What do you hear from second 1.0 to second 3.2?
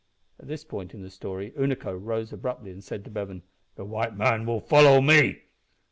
the story Unaco rose abruptly, and said to